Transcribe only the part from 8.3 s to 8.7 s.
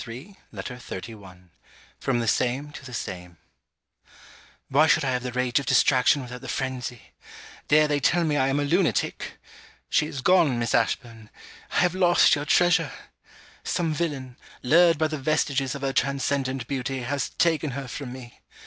I am a